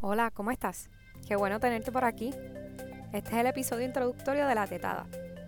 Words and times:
Hola, 0.00 0.30
¿cómo 0.30 0.52
estás? 0.52 0.90
Qué 1.26 1.34
bueno 1.34 1.58
tenerte 1.58 1.90
por 1.90 2.04
aquí. 2.04 2.32
Este 3.12 3.30
es 3.30 3.34
el 3.34 3.48
episodio 3.48 3.84
introductorio 3.84 4.46
de 4.46 4.54
La 4.54 4.64
Tetada, 4.64 5.06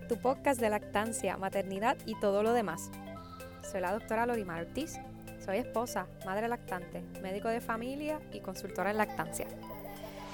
tu 0.09 0.21
podcast 0.21 0.61
de 0.61 0.69
lactancia, 0.69 1.37
maternidad 1.37 1.97
y 2.05 2.19
todo 2.19 2.43
lo 2.43 2.53
demás. 2.53 2.91
Soy 3.71 3.81
la 3.81 3.93
doctora 3.93 4.27
Lorimar 4.27 4.67
Ortiz. 4.67 4.99
Soy 5.45 5.59
esposa, 5.59 6.09
madre 6.27 6.49
lactante, 6.49 7.01
médico 7.23 7.47
de 7.47 7.61
familia 7.61 8.19
y 8.33 8.41
consultora 8.41 8.91
en 8.91 8.99
lactancia. 8.99 9.47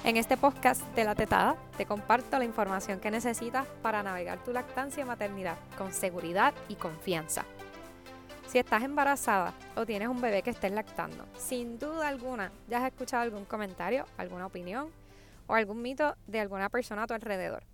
En 0.02 0.16
este 0.16 0.38
podcast 0.38 0.82
de 0.94 1.04
La 1.04 1.14
Tetada 1.14 1.56
te 1.76 1.84
comparto 1.84 2.38
la 2.38 2.46
información 2.46 3.00
que 3.00 3.10
necesitas 3.10 3.66
para 3.82 4.02
navegar 4.02 4.42
tu 4.44 4.50
lactancia 4.50 5.02
y 5.02 5.06
maternidad 5.06 5.58
con 5.76 5.92
seguridad 5.92 6.54
y 6.68 6.76
confianza. 6.76 7.44
Si 8.56 8.60
estás 8.60 8.84
embarazada 8.84 9.52
o 9.74 9.84
tienes 9.84 10.08
un 10.08 10.18
bebé 10.18 10.40
que 10.40 10.48
estés 10.48 10.72
lactando, 10.72 11.26
sin 11.36 11.78
duda 11.78 12.08
alguna 12.08 12.50
ya 12.70 12.78
has 12.78 12.90
escuchado 12.90 13.22
algún 13.22 13.44
comentario, 13.44 14.06
alguna 14.16 14.46
opinión 14.46 14.88
o 15.46 15.54
algún 15.54 15.82
mito 15.82 16.16
de 16.26 16.40
alguna 16.40 16.70
persona 16.70 17.02
a 17.02 17.06
tu 17.06 17.12
alrededor, 17.12 17.64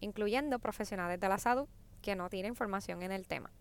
incluyendo 0.00 0.58
profesionales 0.58 1.20
de 1.20 1.28
la 1.28 1.38
salud 1.38 1.68
que 2.02 2.16
no 2.16 2.30
tienen 2.30 2.50
información 2.50 3.04
en 3.04 3.12
el 3.12 3.28
tema. 3.28 3.52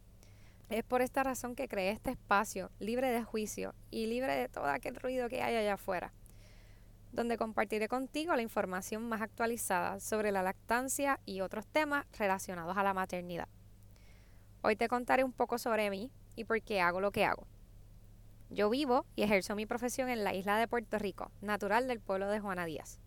Es 0.71 0.83
por 0.83 1.03
esta 1.03 1.21
razón 1.21 1.53
que 1.53 1.67
creé 1.67 1.91
este 1.91 2.09
espacio 2.09 2.71
libre 2.79 3.11
de 3.11 3.23
juicio 3.23 3.75
y 3.91 4.07
libre 4.07 4.35
de 4.35 4.49
todo 4.49 4.65
aquel 4.65 4.95
ruido 4.95 5.29
que 5.29 5.43
hay 5.43 5.55
allá 5.55 5.75
afuera, 5.75 6.11
donde 7.11 7.37
compartiré 7.37 7.87
contigo 7.87 8.35
la 8.35 8.41
información 8.41 9.07
más 9.07 9.21
actualizada 9.21 9.99
sobre 9.99 10.31
la 10.31 10.41
lactancia 10.41 11.19
y 11.27 11.41
otros 11.41 11.67
temas 11.67 12.07
relacionados 12.17 12.75
a 12.75 12.81
la 12.81 12.95
maternidad. 12.95 13.47
Hoy 14.63 14.75
te 14.75 14.87
contaré 14.87 15.23
un 15.23 15.33
poco 15.33 15.59
sobre 15.59 15.91
mí, 15.91 16.09
y 16.35 16.45
por 16.45 16.61
qué 16.61 16.81
hago 16.81 17.01
lo 17.01 17.11
que 17.11 17.25
hago. 17.25 17.47
Yo 18.49 18.69
vivo 18.69 19.05
y 19.15 19.23
ejerzo 19.23 19.55
mi 19.55 19.65
profesión 19.65 20.09
en 20.09 20.23
la 20.23 20.33
isla 20.33 20.57
de 20.57 20.67
Puerto 20.67 20.99
Rico, 20.99 21.31
natural 21.41 21.87
del 21.87 21.99
pueblo 21.99 22.27
de 22.29 22.39
Juana 22.39 22.65
Díaz. 22.65 22.99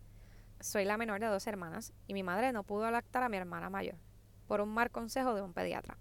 Soy 0.59 0.83
la 0.83 0.97
menor 0.97 1.19
de 1.19 1.27
dos 1.27 1.47
hermanas 1.47 1.93
y 2.07 2.13
mi 2.13 2.23
madre 2.23 2.51
no 2.51 2.63
pudo 2.63 2.89
lactar 2.91 3.23
a 3.23 3.29
mi 3.29 3.37
hermana 3.37 3.69
mayor, 3.69 3.95
por 4.47 4.59
un 4.59 4.69
mal 4.69 4.91
consejo 4.91 5.35
de 5.35 5.41
un 5.41 5.53
pediatra. 5.53 5.97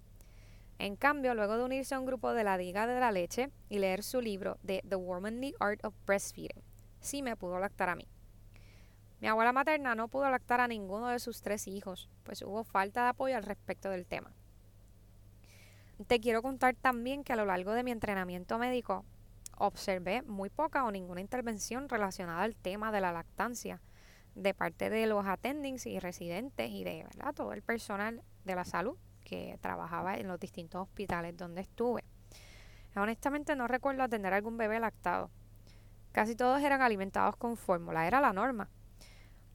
En 0.78 0.96
cambio, 0.96 1.34
luego 1.34 1.56
de 1.56 1.64
unirse 1.64 1.94
a 1.94 2.00
un 2.00 2.06
grupo 2.06 2.32
de 2.32 2.44
la 2.44 2.58
Diga 2.58 2.86
de 2.86 2.98
la 3.00 3.12
Leche 3.12 3.50
y 3.68 3.78
leer 3.78 4.02
su 4.02 4.20
libro 4.20 4.58
de 4.62 4.82
The 4.88 4.96
Womanly 4.96 5.54
Art 5.60 5.84
of 5.84 5.94
Breastfeeding, 6.06 6.62
sí 7.00 7.22
me 7.22 7.36
pudo 7.36 7.58
lactar 7.58 7.88
a 7.88 7.96
mí. 7.96 8.06
Mi 9.20 9.28
abuela 9.28 9.52
materna 9.52 9.94
no 9.94 10.08
pudo 10.08 10.28
lactar 10.28 10.60
a 10.60 10.68
ninguno 10.68 11.08
de 11.08 11.18
sus 11.18 11.40
tres 11.40 11.66
hijos, 11.66 12.10
pues 12.24 12.42
hubo 12.42 12.64
falta 12.64 13.04
de 13.04 13.08
apoyo 13.10 13.36
al 13.36 13.44
respecto 13.44 13.88
del 13.88 14.06
tema. 14.06 14.34
Te 16.04 16.20
quiero 16.20 16.42
contar 16.42 16.76
también 16.76 17.24
que 17.24 17.32
a 17.32 17.36
lo 17.36 17.46
largo 17.46 17.72
de 17.72 17.82
mi 17.82 17.90
entrenamiento 17.90 18.58
médico 18.58 19.06
observé 19.56 20.20
muy 20.20 20.50
poca 20.50 20.84
o 20.84 20.90
ninguna 20.90 21.22
intervención 21.22 21.88
relacionada 21.88 22.42
al 22.42 22.54
tema 22.54 22.92
de 22.92 23.00
la 23.00 23.12
lactancia 23.12 23.80
de 24.34 24.52
parte 24.52 24.90
de 24.90 25.06
los 25.06 25.24
attendings 25.26 25.86
y 25.86 25.98
residentes 25.98 26.70
y 26.70 26.84
de 26.84 27.04
¿verdad? 27.04 27.32
todo 27.32 27.54
el 27.54 27.62
personal 27.62 28.22
de 28.44 28.54
la 28.54 28.66
salud 28.66 28.98
que 29.24 29.58
trabajaba 29.62 30.18
en 30.18 30.28
los 30.28 30.38
distintos 30.38 30.82
hospitales 30.82 31.34
donde 31.34 31.62
estuve. 31.62 32.04
Honestamente 32.94 33.56
no 33.56 33.66
recuerdo 33.66 34.02
atender 34.02 34.34
a 34.34 34.36
algún 34.36 34.58
bebé 34.58 34.78
lactado. 34.78 35.30
Casi 36.12 36.36
todos 36.36 36.60
eran 36.60 36.82
alimentados 36.82 37.36
con 37.36 37.56
fórmula, 37.56 38.06
era 38.06 38.20
la 38.20 38.34
norma. 38.34 38.68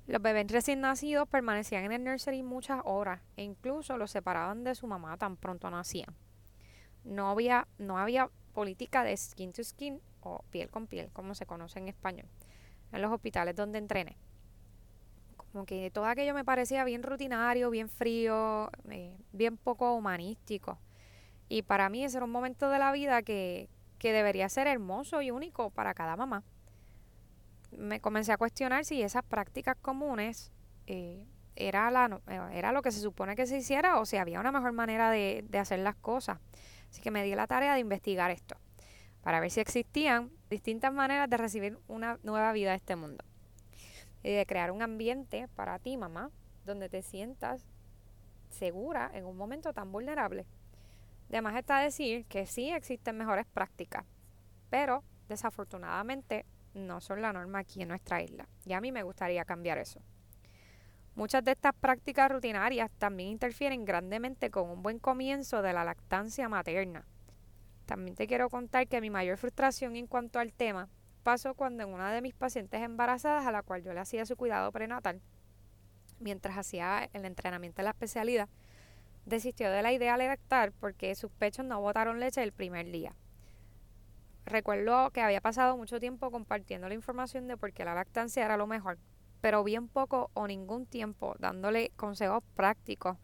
Los 0.08 0.22
bebés 0.24 0.52
recién 0.52 0.82
nacidos 0.82 1.30
permanecían 1.30 1.86
en 1.86 1.92
el 1.92 2.04
nursery 2.04 2.42
muchas 2.42 2.82
horas 2.84 3.22
e 3.38 3.44
incluso 3.44 3.96
los 3.98 4.10
separaban 4.10 4.64
de 4.64 4.74
su 4.74 4.88
mamá 4.88 5.16
tan 5.18 5.38
pronto 5.38 5.70
nacían 5.70 6.16
no 7.04 7.30
había, 7.30 7.68
no 7.78 7.98
había 7.98 8.30
política 8.54 9.04
de 9.04 9.16
skin 9.16 9.54
to 9.54 9.64
skin 9.64 10.02
o 10.22 10.44
piel 10.50 10.70
con 10.70 10.88
piel, 10.88 11.10
como 11.14 11.36
se 11.36 11.46
conoce 11.46 11.80
en 11.80 11.88
español, 11.88 12.28
en 12.92 13.02
los 13.02 13.12
hospitales 13.12 13.56
donde 13.56 13.80
entrené. 13.80 14.18
Como 15.38 15.66
que 15.66 15.92
todo 15.92 16.06
aquello 16.06 16.34
me 16.34 16.46
parecía 16.46 16.84
bien 16.84 17.04
rutinario, 17.04 17.70
bien 17.70 17.90
frío, 17.90 18.70
eh, 18.90 19.18
bien 19.34 19.58
poco 19.58 19.94
humanístico. 19.94 20.80
Y 21.50 21.64
para 21.64 21.90
mí 21.90 22.06
ese 22.06 22.18
era 22.18 22.26
un 22.26 22.32
momento 22.32 22.70
de 22.70 22.80
la 22.80 22.92
vida 22.94 23.22
que, 23.24 23.68
que 23.98 24.14
debería 24.14 24.48
ser 24.48 24.68
hermoso 24.68 25.22
y 25.22 25.32
único 25.32 25.70
para 25.70 25.94
cada 25.94 26.16
mamá. 26.16 26.44
Me 27.78 28.00
comencé 28.00 28.32
a 28.32 28.38
cuestionar 28.38 28.86
si 28.86 29.02
esas 29.02 29.24
prácticas 29.24 29.76
comunes 29.82 30.52
eh, 30.88 31.26
era, 31.56 31.92
la, 31.92 32.22
eh, 32.28 32.40
era 32.54 32.72
lo 32.72 32.82
que 32.82 32.92
se 32.92 33.02
supone 33.02 33.36
que 33.36 33.46
se 33.46 33.58
hiciera 33.58 34.00
o 34.00 34.06
si 34.06 34.18
había 34.18 34.40
una 34.40 34.52
mejor 34.52 34.72
manera 34.72 35.12
de, 35.12 35.44
de 35.50 35.58
hacer 35.58 35.80
las 35.80 35.96
cosas. 35.96 36.40
Así 36.92 37.02
que 37.02 37.10
me 37.10 37.24
di 37.24 37.34
la 37.34 37.48
tarea 37.48 37.74
de 37.74 37.80
investigar 37.80 38.30
esto, 38.32 38.56
para 39.22 39.40
ver 39.40 39.50
si 39.50 39.62
existían 39.62 40.30
distintas 40.50 40.94
maneras 40.94 41.30
de 41.30 41.38
recibir 41.38 41.80
una 41.88 42.20
nueva 42.24 42.52
vida 42.52 42.74
a 42.74 42.76
este 42.76 42.96
mundo. 42.96 43.24
Y 44.24 44.32
de 44.32 44.46
crear 44.46 44.72
un 44.72 44.82
ambiente 44.82 45.48
para 45.56 45.80
ti, 45.80 45.98
mamá, 45.98 46.30
donde 46.66 46.90
te 46.90 47.02
sientas 47.02 47.66
segura 48.50 49.10
en 49.14 49.26
un 49.26 49.38
momento 49.38 49.74
tan 49.74 49.92
vulnerable. 49.92 50.46
Además 51.30 51.56
está 51.56 51.80
decir 51.80 52.26
que 52.26 52.46
sí 52.46 52.70
existen 52.70 53.18
mejores 53.18 53.46
prácticas, 53.48 54.06
pero 54.70 55.04
desafortunadamente 55.30 56.46
no 56.74 57.00
son 57.00 57.22
la 57.22 57.32
norma 57.32 57.60
aquí 57.60 57.82
en 57.82 57.88
nuestra 57.88 58.22
isla. 58.22 58.48
Y 58.66 58.74
a 58.74 58.82
mí 58.82 58.92
me 58.92 59.04
gustaría 59.04 59.46
cambiar 59.46 59.78
eso. 59.78 60.02
Muchas 61.16 61.44
de 61.44 61.52
estas 61.52 61.74
prácticas 61.74 62.32
rutinarias 62.32 62.90
también 62.98 63.30
interfieren 63.30 63.84
grandemente 63.84 64.50
con 64.50 64.70
un 64.70 64.82
buen 64.82 64.98
comienzo 64.98 65.62
de 65.62 65.74
la 65.74 65.84
lactancia 65.84 66.48
materna. 66.48 67.06
También 67.86 68.16
te 68.16 68.28
quiero 68.28 68.50
contar 68.50 68.88
que 68.88 69.02
mi 69.02 69.10
mayor 69.10 69.38
frustración 69.38 69.98
en 69.98 70.08
cuanto 70.08 70.40
al 70.40 70.54
tema 70.54 70.88
pasó 71.24 71.54
cuando 71.54 71.84
en 71.84 71.90
una 71.90 72.14
de 72.14 72.22
mis 72.22 72.34
pacientes 72.34 72.82
embarazadas 72.82 73.46
a 73.46 73.52
la 73.52 73.62
cual 73.62 73.84
yo 73.84 73.94
le 73.94 74.00
hacía 74.00 74.26
su 74.26 74.38
cuidado 74.38 74.72
prenatal, 74.72 75.22
mientras 76.20 76.58
hacía 76.58 77.10
el 77.12 77.26
entrenamiento 77.26 77.82
en 77.82 77.86
la 77.86 77.92
especialidad, 77.92 78.48
desistió 79.26 79.70
de 79.70 79.82
la 79.82 79.92
idea 79.92 80.18
de 80.18 80.28
lactar 80.28 80.72
porque 80.72 81.14
sus 81.16 81.32
pechos 81.32 81.66
no 81.66 81.82
botaron 81.82 82.22
leche 82.22 82.42
el 82.42 82.54
primer 82.54 82.90
día. 82.90 83.14
Recuerdo 84.46 85.12
que 85.12 85.22
había 85.22 85.42
pasado 85.42 85.76
mucho 85.76 86.00
tiempo 86.00 86.32
compartiendo 86.32 86.88
la 86.88 86.96
información 86.96 87.50
de 87.50 87.58
por 87.58 87.74
qué 87.74 87.84
la 87.84 87.94
lactancia 87.94 88.46
era 88.46 88.56
lo 88.56 88.66
mejor 88.66 88.98
pero 89.42 89.64
bien 89.64 89.88
poco 89.88 90.30
o 90.34 90.48
ningún 90.48 90.86
tiempo 90.86 91.36
dándole 91.40 91.92
consejos 91.98 92.44
prácticos. 92.56 93.18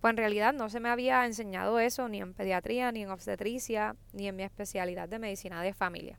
Pues 0.00 0.10
en 0.10 0.18
realidad 0.18 0.52
no 0.52 0.68
se 0.68 0.80
me 0.80 0.90
había 0.90 1.24
enseñado 1.24 1.78
eso 1.78 2.08
ni 2.08 2.20
en 2.20 2.34
pediatría, 2.34 2.92
ni 2.92 3.02
en 3.02 3.10
obstetricia, 3.10 3.96
ni 4.12 4.28
en 4.28 4.36
mi 4.36 4.42
especialidad 4.42 5.08
de 5.08 5.18
medicina 5.18 5.62
de 5.62 5.72
familia. 5.72 6.18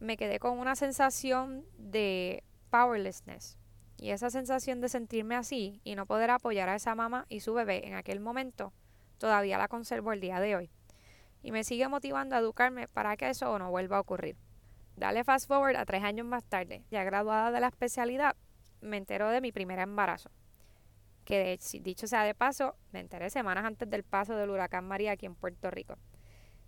Me 0.00 0.16
quedé 0.16 0.40
con 0.40 0.58
una 0.58 0.74
sensación 0.74 1.64
de 1.78 2.42
powerlessness. 2.70 3.56
Y 3.98 4.10
esa 4.10 4.30
sensación 4.30 4.80
de 4.80 4.88
sentirme 4.88 5.36
así 5.36 5.80
y 5.84 5.94
no 5.94 6.06
poder 6.06 6.30
apoyar 6.30 6.70
a 6.70 6.74
esa 6.74 6.94
mamá 6.94 7.26
y 7.28 7.40
su 7.40 7.52
bebé 7.52 7.86
en 7.86 7.94
aquel 7.94 8.18
momento, 8.18 8.72
todavía 9.18 9.58
la 9.58 9.68
conservo 9.68 10.12
el 10.12 10.20
día 10.20 10.40
de 10.40 10.56
hoy. 10.56 10.70
Y 11.42 11.52
me 11.52 11.64
sigue 11.64 11.86
motivando 11.86 12.34
a 12.34 12.38
educarme 12.38 12.88
para 12.88 13.16
que 13.16 13.28
eso 13.28 13.58
no 13.58 13.70
vuelva 13.70 13.98
a 13.98 14.00
ocurrir. 14.00 14.36
Dale 14.96 15.22
fast 15.22 15.48
forward 15.48 15.76
a 15.76 15.84
tres 15.84 16.02
años 16.02 16.26
más 16.26 16.44
tarde, 16.44 16.82
ya 16.90 17.04
graduada 17.04 17.50
de 17.52 17.60
la 17.60 17.68
especialidad, 17.68 18.36
me 18.80 18.96
enteró 18.96 19.30
de 19.30 19.40
mi 19.40 19.52
primer 19.52 19.78
embarazo. 19.78 20.30
Que 21.24 21.58
dicho 21.82 22.06
sea 22.06 22.24
de 22.24 22.34
paso, 22.34 22.76
me 22.92 23.00
enteré 23.00 23.30
semanas 23.30 23.64
antes 23.64 23.88
del 23.88 24.02
paso 24.02 24.34
del 24.36 24.50
huracán 24.50 24.86
María 24.86 25.12
aquí 25.12 25.26
en 25.26 25.34
Puerto 25.34 25.70
Rico. 25.70 25.96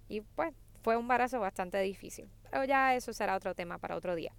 Y 0.08 0.20
pues 0.20 0.54
fue 0.82 0.96
un 0.96 1.02
embarazo 1.02 1.40
bastante 1.40 1.78
difícil. 1.80 2.30
Pero 2.50 2.64
ya 2.64 2.94
eso 2.94 3.12
será 3.12 3.36
otro 3.36 3.54
tema 3.54 3.78
para 3.78 3.96
otro 3.96 4.14
día. 4.14 4.34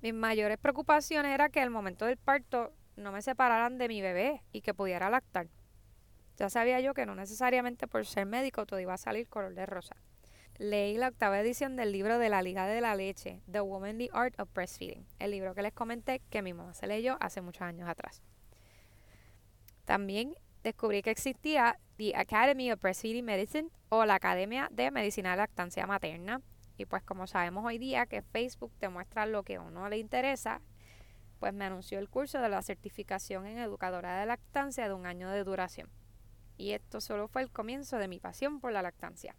Mis 0.00 0.14
mayores 0.14 0.58
preocupaciones 0.58 1.32
era 1.32 1.48
que 1.48 1.60
al 1.60 1.70
momento 1.70 2.06
del 2.06 2.16
parto 2.16 2.72
no 2.96 3.12
me 3.12 3.22
separaran 3.22 3.78
de 3.78 3.88
mi 3.88 4.02
bebé 4.02 4.42
y 4.52 4.60
que 4.60 4.74
pudiera 4.74 5.10
lactar. 5.10 5.48
Ya 6.36 6.50
sabía 6.50 6.80
yo 6.80 6.94
que 6.94 7.06
no 7.06 7.14
necesariamente 7.14 7.86
por 7.86 8.04
ser 8.06 8.26
médico 8.26 8.66
todo 8.66 8.80
iba 8.80 8.94
a 8.94 8.98
salir 8.98 9.28
color 9.28 9.54
de 9.54 9.66
rosa 9.66 9.96
leí 10.58 10.96
la 10.96 11.08
octava 11.08 11.40
edición 11.40 11.76
del 11.76 11.92
libro 11.92 12.18
de 12.18 12.28
la 12.28 12.42
Liga 12.42 12.66
de 12.66 12.80
la 12.80 12.94
Leche, 12.94 13.40
The 13.50 13.60
Womanly 13.60 14.10
Art 14.12 14.38
of 14.38 14.52
Breastfeeding, 14.52 15.06
el 15.18 15.32
libro 15.32 15.54
que 15.54 15.62
les 15.62 15.72
comenté 15.72 16.20
que 16.30 16.42
mi 16.42 16.52
mamá 16.52 16.74
se 16.74 16.86
leyó 16.86 17.16
hace 17.20 17.40
muchos 17.40 17.62
años 17.62 17.88
atrás. 17.88 18.22
También 19.84 20.34
descubrí 20.62 21.02
que 21.02 21.10
existía 21.10 21.78
The 21.96 22.16
Academy 22.16 22.72
of 22.72 22.80
Breastfeeding 22.80 23.24
Medicine 23.24 23.68
o 23.88 24.04
la 24.04 24.14
Academia 24.14 24.68
de 24.70 24.90
Medicina 24.90 25.32
de 25.32 25.38
Lactancia 25.38 25.86
Materna. 25.86 26.40
Y 26.76 26.86
pues 26.86 27.02
como 27.02 27.26
sabemos 27.26 27.64
hoy 27.64 27.78
día 27.78 28.06
que 28.06 28.22
Facebook 28.22 28.72
te 28.78 28.88
muestra 28.88 29.26
lo 29.26 29.42
que 29.42 29.56
a 29.56 29.60
uno 29.60 29.88
le 29.88 29.98
interesa, 29.98 30.60
pues 31.38 31.52
me 31.52 31.64
anunció 31.64 31.98
el 31.98 32.08
curso 32.08 32.40
de 32.40 32.48
la 32.48 32.62
certificación 32.62 33.46
en 33.46 33.58
educadora 33.58 34.18
de 34.18 34.26
lactancia 34.26 34.88
de 34.88 34.94
un 34.94 35.06
año 35.06 35.30
de 35.30 35.44
duración. 35.44 35.88
Y 36.56 36.72
esto 36.72 37.00
solo 37.00 37.28
fue 37.28 37.42
el 37.42 37.50
comienzo 37.50 37.98
de 37.98 38.08
mi 38.08 38.18
pasión 38.18 38.60
por 38.60 38.72
la 38.72 38.82
lactancia. 38.82 39.36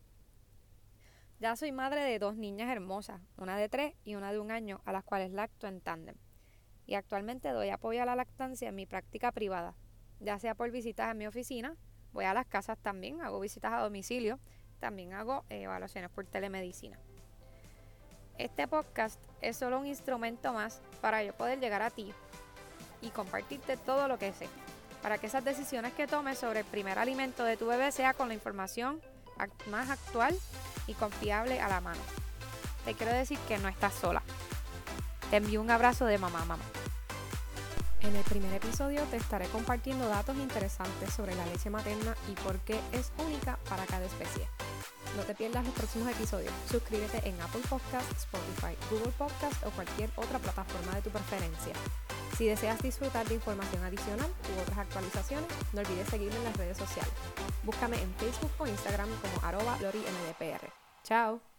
Ya 1.40 1.54
soy 1.58 1.74
madre 1.74 2.02
de 2.02 2.18
dos 2.18 2.38
niñas 2.38 2.72
hermosas, 2.72 3.20
una 3.38 3.58
de 3.58 3.68
tres 3.68 3.94
y 4.06 4.16
una 4.16 4.32
de 4.32 4.40
un 4.40 4.52
año, 4.52 4.82
a 4.86 4.94
las 4.94 5.04
cuales 5.04 5.32
lacto 5.32 5.68
en 5.68 5.82
tándem. 5.82 6.16
Y 6.86 6.96
actualmente 6.96 7.50
doy 7.50 7.70
apoyo 7.70 8.02
a 8.02 8.06
la 8.06 8.16
lactancia 8.16 8.70
en 8.70 8.76
mi 8.76 8.86
práctica 8.86 9.34
privada, 9.34 9.76
ya 10.22 10.40
sea 10.40 10.56
por 10.56 10.72
visitas 10.72 11.10
a 11.10 11.14
mi 11.14 11.28
oficina, 11.28 11.76
voy 12.14 12.24
a 12.24 12.34
las 12.34 12.46
casas 12.46 12.78
también, 12.78 13.22
hago 13.22 13.42
visitas 13.42 13.74
a 13.74 13.82
domicilio, 13.82 14.40
también 14.80 15.14
hago 15.14 15.44
eh, 15.50 15.64
evaluaciones 15.64 16.10
por 16.10 16.26
telemedicina. 16.26 16.98
Este 18.38 18.66
podcast 18.68 19.22
es 19.42 19.58
solo 19.58 19.80
un 19.80 19.88
instrumento 19.88 20.54
más 20.54 20.82
para 21.02 21.22
yo 21.22 21.34
poder 21.34 21.60
llegar 21.60 21.82
a 21.82 21.90
ti 21.90 22.14
y 23.02 23.10
compartirte 23.10 23.76
todo 23.76 24.08
lo 24.08 24.18
que 24.18 24.32
sé, 24.32 24.48
para 25.02 25.18
que 25.18 25.28
esas 25.28 25.44
decisiones 25.44 25.92
que 25.94 26.08
tomes 26.08 26.38
sobre 26.38 26.62
el 26.62 26.66
primer 26.66 26.98
alimento 26.98 27.44
de 27.44 27.58
tu 27.58 27.68
bebé 27.68 27.92
sea 27.92 28.14
con 28.14 28.30
la 28.30 28.34
información 28.36 29.02
más 29.70 29.90
actual 29.90 30.34
y 30.88 30.94
confiable 30.94 31.60
a 31.60 31.68
la 31.68 31.82
mano. 31.82 32.02
Te 32.86 32.94
quiero 32.94 33.12
decir 33.12 33.40
que 33.48 33.58
no 33.58 33.68
estás 33.68 33.94
sola. 33.94 34.22
Te 35.30 35.38
envío 35.38 35.62
un 35.62 35.72
abrazo 35.72 36.06
de 36.06 36.18
mamá 36.18 36.46
mamá. 36.46 36.64
En 38.02 38.16
el 38.16 38.24
primer 38.24 38.54
episodio 38.54 39.02
te 39.10 39.18
estaré 39.18 39.48
compartiendo 39.48 40.08
datos 40.08 40.38
interesantes 40.38 41.12
sobre 41.12 41.34
la 41.36 41.46
leche 41.48 41.72
materna 41.72 42.16
y 42.30 42.34
por 42.34 42.60
qué 42.60 42.80
es 42.92 43.12
única 43.18 43.58
para 43.68 43.86
cada 43.88 44.06
especie. 44.06 44.48
No 45.18 45.24
te 45.24 45.34
pierdas 45.34 45.66
los 45.66 45.74
próximos 45.74 46.12
episodios. 46.12 46.54
Suscríbete 46.70 47.28
en 47.28 47.40
Apple 47.42 47.62
Podcasts, 47.68 48.26
Spotify, 48.26 48.78
Google 48.92 49.14
Podcasts 49.18 49.66
o 49.66 49.72
cualquier 49.72 50.12
otra 50.18 50.38
plataforma 50.38 50.94
de 50.94 51.02
tu 51.02 51.10
preferencia. 51.10 51.74
Si 52.38 52.48
deseas 52.48 52.82
disfrutar 52.82 53.26
de 53.28 53.36
información 53.36 53.84
adicional 53.84 54.30
u 54.56 54.62
otras 54.62 54.80
actualizaciones, 54.80 55.48
no 55.72 55.82
olvides 55.82 56.10
seguirme 56.10 56.36
en 56.36 56.44
las 56.44 56.58
redes 56.58 56.78
sociales. 56.78 57.14
Búscame 57.64 58.02
en 58.02 58.14
Facebook 58.16 58.52
o 58.58 58.68
Instagram 58.68 59.10
como 59.22 59.48
arroba 59.48 59.78
lorimdpr. 59.80 60.70
Chao. 61.04 61.55